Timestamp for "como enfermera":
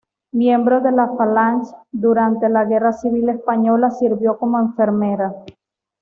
4.39-5.31